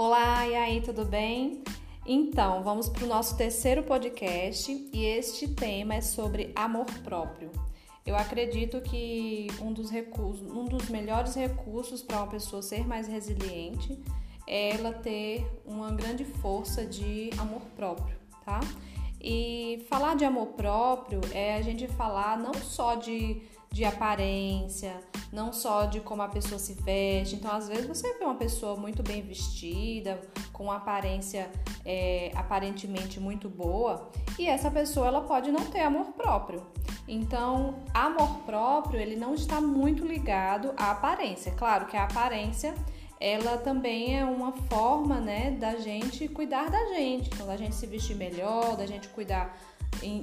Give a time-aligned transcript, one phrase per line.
[0.00, 1.64] Olá, e aí, tudo bem?
[2.06, 7.50] Então, vamos para o nosso terceiro podcast e este tema é sobre amor próprio.
[8.06, 13.08] Eu acredito que um dos recursos, um dos melhores recursos para uma pessoa ser mais
[13.08, 14.00] resiliente
[14.46, 18.60] é ela ter uma grande força de amor próprio, tá?
[19.20, 25.00] E falar de amor próprio é a gente falar não só de, de aparência,
[25.32, 27.36] não só de como a pessoa se veste.
[27.36, 30.20] Então, às vezes, você vê uma pessoa muito bem vestida,
[30.52, 31.50] com uma aparência
[31.84, 36.66] é, aparentemente muito boa, e essa pessoa ela pode não ter amor próprio.
[37.06, 41.52] Então, amor próprio ele não está muito ligado à aparência.
[41.52, 42.74] Claro que a aparência
[43.20, 47.86] ela também é uma forma, né, da gente cuidar da gente, então da gente se
[47.86, 49.58] vestir melhor, da gente cuidar,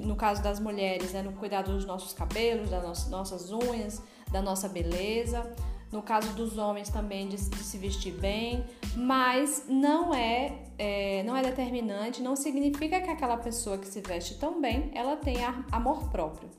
[0.05, 4.01] no caso das mulheres, né, no cuidar dos nossos cabelos, das nossas unhas,
[4.31, 5.53] da nossa beleza.
[5.91, 11.37] No caso dos homens também de, de se vestir bem, mas não é, é, não
[11.37, 16.09] é determinante, não significa que aquela pessoa que se veste tão bem, ela tenha amor
[16.09, 16.49] próprio.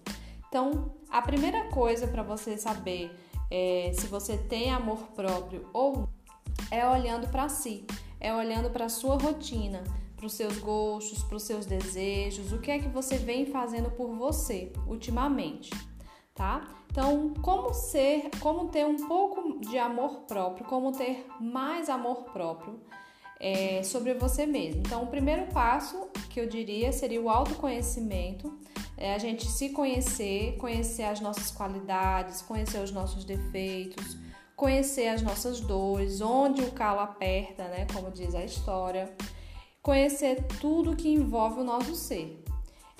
[0.48, 3.10] Então, a primeira coisa para você saber
[3.50, 6.08] é, se você tem amor próprio ou
[6.70, 7.84] é olhando para si,
[8.20, 9.84] é olhando para sua rotina,
[10.26, 13.90] para os seus gostos, para os seus desejos, o que é que você vem fazendo
[13.90, 15.70] por você ultimamente,
[16.34, 16.68] tá?
[16.90, 22.80] Então, como ser, como ter um pouco de amor próprio, como ter mais amor próprio
[23.38, 24.80] é, sobre você mesmo.
[24.80, 28.58] Então, o primeiro passo que eu diria seria o autoconhecimento,
[28.96, 34.16] é a gente se conhecer, conhecer as nossas qualidades, conhecer os nossos defeitos,
[34.56, 39.14] conhecer as nossas dores, onde o calo aperta, né, como diz a história,
[39.86, 42.42] conhecer tudo que envolve o nosso ser.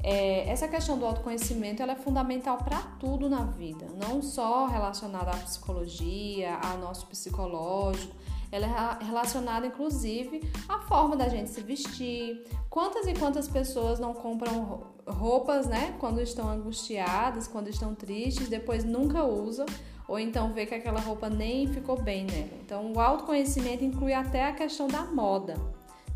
[0.05, 5.33] É, essa questão do autoconhecimento ela é fundamental para tudo na vida, não só relacionada
[5.33, 8.15] à psicologia, ao nosso psicológico,
[8.53, 12.45] ela é relacionada inclusive à forma da gente se vestir.
[12.71, 18.85] Quantas e quantas pessoas não compram roupas, né, quando estão angustiadas, quando estão tristes, depois
[18.85, 19.67] nunca usam
[20.07, 22.51] ou então vê que aquela roupa nem ficou bem nela.
[22.65, 25.57] Então, o autoconhecimento inclui até a questão da moda,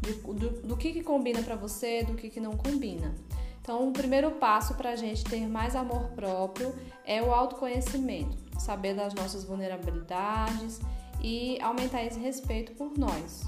[0.01, 3.15] de, do, do, que, que combina para você, do que, que não combina.
[3.61, 6.75] Então, o primeiro passo para a gente ter mais amor próprio
[7.05, 10.81] é o autoconhecimento, saber das nossas vulnerabilidades
[11.23, 13.45] e aumentar esse respeito por nós.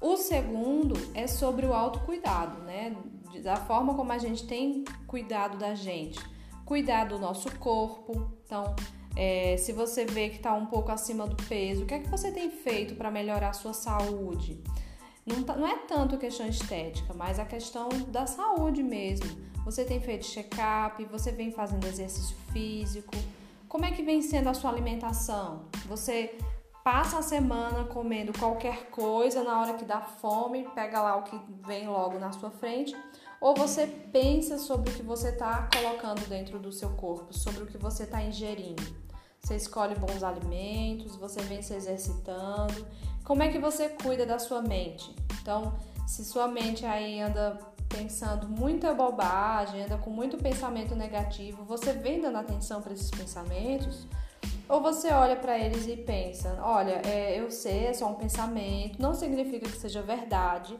[0.00, 2.94] O segundo é sobre o autocuidado, né?
[3.42, 6.18] Da forma como a gente tem cuidado da gente,
[6.64, 8.30] cuidar do nosso corpo.
[8.44, 8.74] Então,
[9.16, 12.08] é, se você vê que está um pouco acima do peso, o que é que
[12.08, 14.62] você tem feito para melhorar a sua saúde?
[15.26, 19.26] Não, tá, não é tanto questão estética, mas a questão da saúde mesmo.
[19.64, 23.12] Você tem feito check-up, você vem fazendo exercício físico.
[23.68, 25.64] Como é que vem sendo a sua alimentação?
[25.86, 26.38] Você
[26.84, 31.36] passa a semana comendo qualquer coisa, na hora que dá fome, pega lá o que
[31.66, 32.96] vem logo na sua frente,
[33.40, 37.66] ou você pensa sobre o que você está colocando dentro do seu corpo, sobre o
[37.66, 38.84] que você está ingerindo.
[39.46, 42.84] Você escolhe bons alimentos, você vem se exercitando.
[43.22, 45.14] Como é que você cuida da sua mente?
[45.40, 45.72] Então,
[46.04, 47.56] se sua mente aí anda
[47.88, 54.04] pensando muita bobagem, anda com muito pensamento negativo, você vem dando atenção para esses pensamentos?
[54.68, 59.00] Ou você olha para eles e pensa: olha, é, eu sei, é só um pensamento,
[59.00, 60.76] não significa que seja verdade.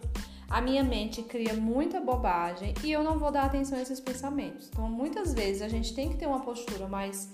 [0.51, 4.69] A minha mente cria muita bobagem e eu não vou dar atenção a esses pensamentos.
[4.73, 7.31] Então, muitas vezes a gente tem que ter uma postura mais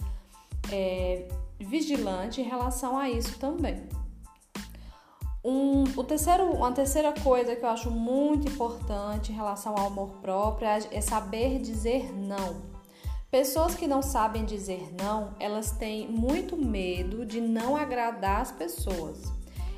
[0.72, 1.28] é,
[1.60, 3.86] vigilante em relação a isso também.
[5.44, 10.10] Um, o terceiro, uma terceira coisa que eu acho muito importante em relação ao amor
[10.20, 12.62] próprio é, é saber dizer não.
[13.28, 19.32] Pessoas que não sabem dizer não, elas têm muito medo de não agradar as pessoas.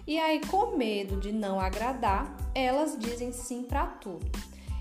[0.07, 4.31] E aí, com medo de não agradar, elas dizem sim para tudo.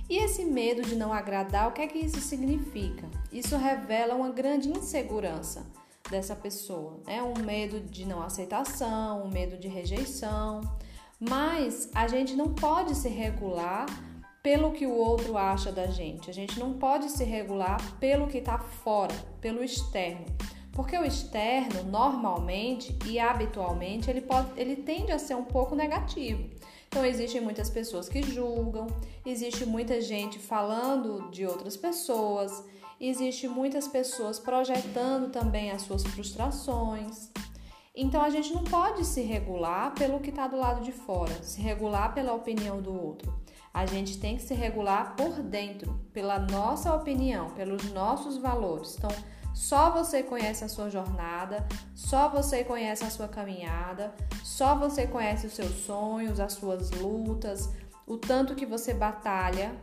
[0.09, 3.07] E esse medo de não agradar, o que é que isso significa?
[3.31, 5.66] Isso revela uma grande insegurança
[6.10, 7.22] dessa pessoa, né?
[7.22, 10.62] Um medo de não aceitação, um medo de rejeição.
[11.20, 13.86] Mas a gente não pode se regular
[14.42, 16.30] pelo que o outro acha da gente.
[16.30, 20.26] A gente não pode se regular pelo que está fora, pelo externo.
[20.74, 26.50] Porque o externo, normalmente e habitualmente, ele, pode, ele tende a ser um pouco negativo.
[26.88, 28.88] Então, existem muitas pessoas que julgam,
[29.26, 32.64] existe muita gente falando de outras pessoas,
[33.00, 37.30] existe muitas pessoas projetando também as suas frustrações.
[37.95, 41.62] Então a gente não pode se regular pelo que está do lado de fora, se
[41.62, 43.34] regular pela opinião do outro.
[43.74, 48.95] A gente tem que se regular por dentro, pela nossa opinião, pelos nossos valores.
[48.98, 49.10] Então,
[49.54, 54.13] só você conhece a sua jornada, só você conhece a sua caminhada,
[54.44, 57.72] só você conhece os seus sonhos, as suas lutas,
[58.07, 59.75] o tanto que você batalha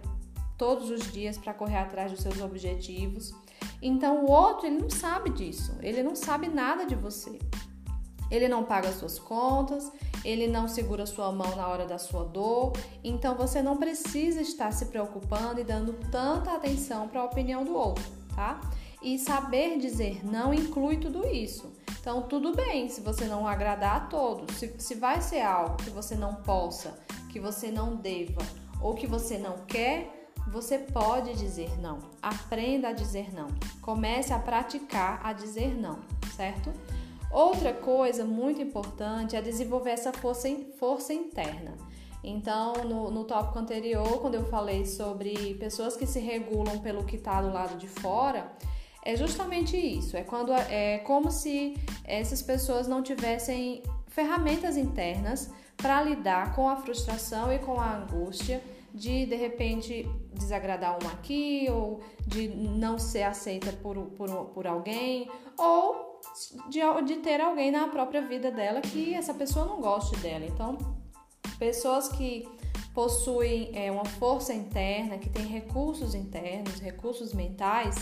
[0.61, 3.33] todos os dias para correr atrás dos seus objetivos.
[3.81, 7.39] Então o outro ele não sabe disso, ele não sabe nada de você.
[8.31, 9.91] Ele não paga suas contas,
[10.23, 14.71] ele não segura sua mão na hora da sua dor, então você não precisa estar
[14.71, 18.05] se preocupando e dando tanta atenção para a opinião do outro,
[18.37, 18.61] tá?
[19.03, 21.73] E saber dizer não inclui tudo isso.
[21.99, 25.91] Então, tudo bem se você não agradar a todos, se, se vai ser algo que
[25.91, 26.99] você não possa,
[27.31, 28.43] que você não deva
[28.81, 31.99] ou que você não quer, você pode dizer não.
[32.23, 33.49] Aprenda a dizer não.
[33.81, 35.99] Comece a praticar a dizer não,
[36.37, 36.73] certo?
[37.31, 40.49] Outra coisa muito importante é desenvolver essa força,
[40.79, 41.75] força interna.
[42.23, 47.17] Então, no, no tópico anterior, quando eu falei sobre pessoas que se regulam pelo que
[47.17, 48.53] está do lado de fora,
[49.05, 50.17] é justamente isso.
[50.17, 56.77] É quando é como se essas pessoas não tivessem ferramentas internas para lidar com a
[56.77, 58.61] frustração e com a angústia
[58.95, 65.31] de de repente desagradar um aqui ou de não ser aceita por, por, por alguém
[65.57, 66.21] ou
[66.69, 70.45] de, de ter alguém na própria vida dela que essa pessoa não goste dela.
[70.45, 70.77] Então,
[71.59, 72.49] pessoas que
[72.95, 77.97] possuem é, uma força interna, que têm recursos internos, recursos mentais,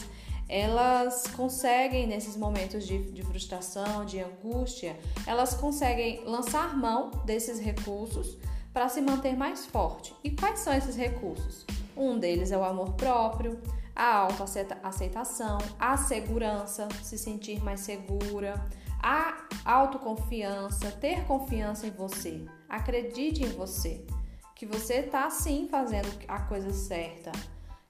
[0.49, 8.39] elas conseguem, nesses momentos de, de, frustração, de angústia, elas conseguem lançar mão desses recursos
[8.73, 10.15] para se manter mais forte.
[10.23, 11.67] E quais são esses recursos?
[11.97, 13.61] Um deles é o amor próprio,
[13.95, 18.55] a autoaceitação, a segurança, se sentir mais segura,
[19.03, 24.07] a autoconfiança, ter confiança em você, acredite em você,
[24.55, 27.33] que você está sim fazendo a coisa certa,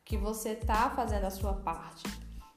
[0.05, 2.05] que você está fazendo a sua parte.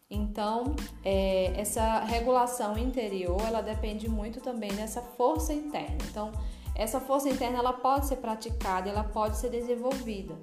[0.09, 0.75] Então,
[1.05, 5.97] é, essa regulação interior, ela depende muito também dessa força interna.
[6.09, 6.33] Então,
[6.81, 10.33] essa força interna, ela pode ser praticada, ela pode ser desenvolvida.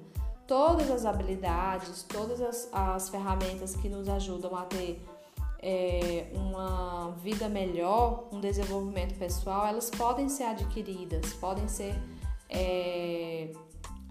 [0.47, 5.03] Todas as habilidades, todas as, as ferramentas que nos ajudam a ter
[5.61, 11.93] é, uma vida melhor, um desenvolvimento pessoal, elas podem ser adquiridas, podem ser
[12.49, 13.51] é,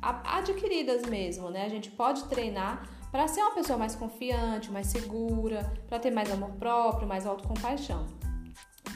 [0.03, 1.65] adquiridas mesmo, né?
[1.65, 6.31] A gente pode treinar para ser uma pessoa mais confiante, mais segura, para ter mais
[6.31, 8.07] amor próprio, mais autocompaixão,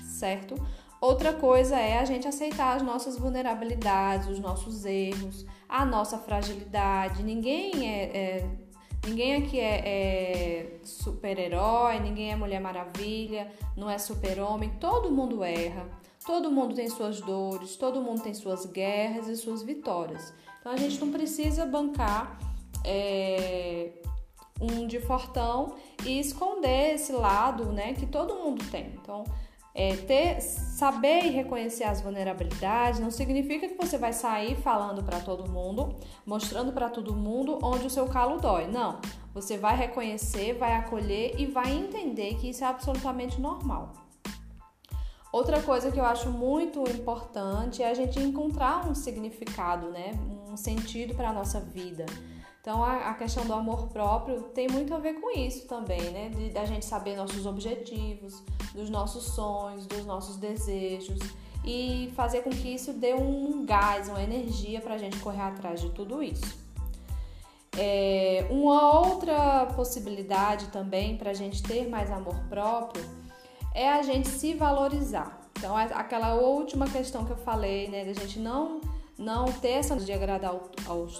[0.04, 0.54] certo?
[1.02, 7.24] Outra coisa é a gente aceitar as nossas vulnerabilidades, os nossos erros, a nossa fragilidade.
[7.24, 8.48] Ninguém é, é
[9.04, 14.70] ninguém aqui é, é super-herói, ninguém é Mulher Maravilha, não é super-homem.
[14.78, 15.90] Todo mundo erra.
[16.24, 20.32] Todo mundo tem suas dores, todo mundo tem suas guerras e suas vitórias.
[20.60, 22.38] Então a gente não precisa bancar
[22.84, 23.90] é,
[24.60, 25.74] um de fortão
[26.06, 28.94] e esconder esse lado, né, que todo mundo tem.
[29.02, 29.24] Então,
[29.74, 35.20] é, ter, saber e reconhecer as vulnerabilidades não significa que você vai sair falando para
[35.20, 35.96] todo mundo,
[36.26, 38.66] mostrando para todo mundo onde o seu calo dói.
[38.66, 39.00] Não.
[39.32, 43.94] Você vai reconhecer, vai acolher e vai entender que isso é absolutamente normal.
[45.32, 50.12] Outra coisa que eu acho muito importante é a gente encontrar um significado, né?
[50.46, 52.04] um sentido para a nossa vida.
[52.62, 56.28] Então a, a, questão do amor próprio tem muito a ver com isso também, né?
[56.28, 58.40] De, da gente saber nossos objetivos,
[58.72, 61.18] dos nossos sonhos, dos nossos desejos
[61.64, 65.80] e fazer com que isso dê um gás, uma energia para a gente correr atrás
[65.80, 66.62] de tudo isso.
[67.76, 73.04] É, uma outra possibilidade também para a gente ter mais amor próprio
[73.74, 75.40] é a gente se valorizar.
[75.58, 78.80] Então, é aquela última questão que eu falei, né, da gente não
[79.18, 80.52] não ter essa de agradar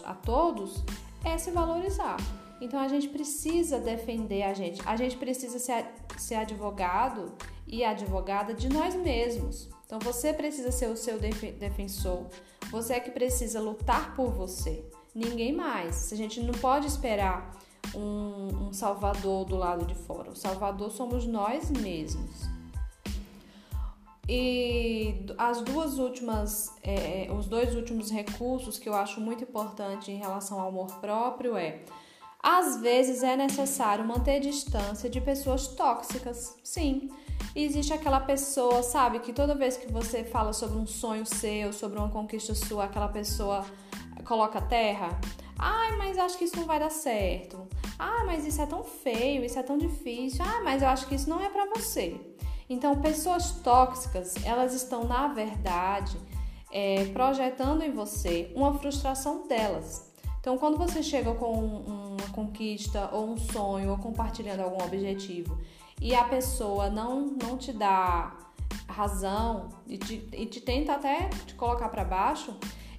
[0.05, 0.83] a todos,
[1.25, 2.17] é se valorizar.
[2.61, 5.85] Então a gente precisa defender a gente, a gente precisa ser,
[6.17, 7.33] ser advogado
[7.67, 9.69] e advogada de nós mesmos.
[9.85, 12.27] Então você precisa ser o seu defensor,
[12.71, 16.13] você é que precisa lutar por você, ninguém mais.
[16.13, 17.59] A gente não pode esperar
[17.95, 22.62] um, um salvador do lado de fora, o salvador somos nós mesmos.
[24.35, 30.17] E as duas últimas, é, os dois últimos recursos que eu acho muito importante em
[30.17, 31.81] relação ao amor próprio é
[32.43, 36.57] às vezes é necessário manter distância de pessoas tóxicas.
[36.65, 37.11] Sim,
[37.55, 41.99] existe aquela pessoa, sabe, que toda vez que você fala sobre um sonho seu, sobre
[41.99, 43.67] uma conquista sua, aquela pessoa
[44.25, 45.21] coloca terra.
[45.59, 47.69] Ai, mas acho que isso não vai dar certo.
[47.99, 50.43] Ah, mas isso é tão feio, isso é tão difícil.
[50.43, 52.19] Ah, mas eu acho que isso não é para você.
[52.73, 56.17] Então, pessoas tóxicas, elas estão, na verdade,
[56.73, 60.11] é, projetando em você uma frustração delas.
[60.41, 65.59] Então, quando você chega com uma conquista ou um sonho ou compartilhando algum objetivo
[66.01, 68.35] e a pessoa não, não te dá
[68.89, 72.57] razão e te, e te tenta até te colocar para baixo,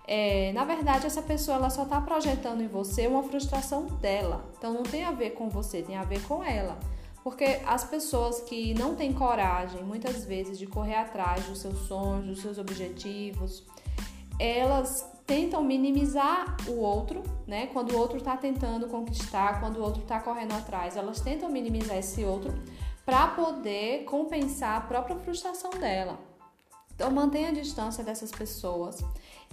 [0.08, 4.46] é, na verdade essa pessoa ela só está projetando em você uma frustração dela.
[4.56, 6.78] Então não tem a ver com você, tem a ver com ela.
[7.24, 12.26] Porque as pessoas que não têm coragem, muitas vezes, de correr atrás dos seus sonhos,
[12.26, 13.64] dos seus objetivos,
[14.38, 17.68] elas tentam minimizar o outro, né?
[17.68, 21.98] Quando o outro está tentando conquistar, quando o outro está correndo atrás, elas tentam minimizar
[21.98, 22.54] esse outro
[23.06, 26.20] para poder compensar a própria frustração dela.
[26.94, 29.04] Então mantenha a distância dessas pessoas.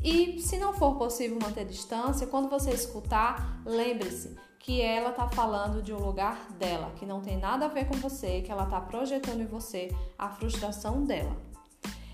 [0.03, 5.83] E se não for possível manter distância, quando você escutar, lembre-se que ela está falando
[5.83, 8.81] de um lugar dela, que não tem nada a ver com você, que ela está
[8.81, 9.89] projetando em você
[10.19, 11.35] a frustração dela.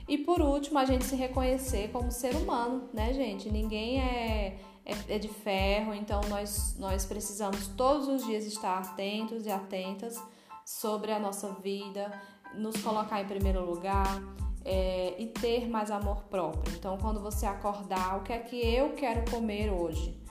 [0.08, 3.50] E por último, a gente se reconhecer como ser humano, né, gente?
[3.50, 9.44] Ninguém é, é, é de ferro, então nós, nós precisamos todos os dias estar atentos
[9.44, 10.22] e atentas
[10.64, 12.12] sobre a nossa vida,
[12.54, 14.22] nos colocar em primeiro lugar
[14.64, 16.72] é, e ter mais amor próprio.
[16.76, 20.25] Então, quando você acordar, o que é que eu quero comer hoje?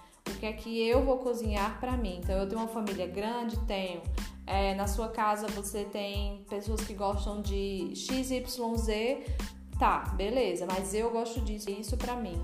[0.46, 2.20] Que é que eu vou cozinhar para mim?
[2.24, 4.04] Então, eu tenho uma família grande, tenho.
[4.46, 9.26] É, na sua casa você tem pessoas que gostam de XYZ,
[9.80, 12.40] tá, beleza, mas eu gosto disso, isso para mim.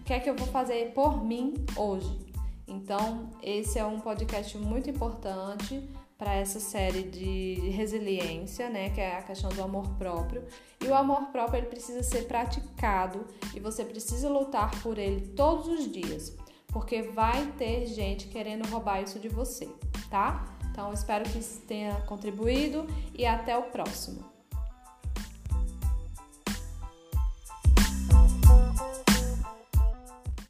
[0.00, 2.18] O que é que eu vou fazer por mim hoje?
[2.66, 9.18] Então, esse é um podcast muito importante para essa série de resiliência, né, que é
[9.18, 10.42] a questão do amor próprio.
[10.80, 15.66] E o amor próprio ele precisa ser praticado e você precisa lutar por ele todos
[15.66, 16.34] os dias,
[16.72, 19.68] porque vai ter gente querendo roubar isso de você,
[20.10, 20.56] tá?
[20.70, 24.31] Então espero que isso tenha contribuído e até o próximo.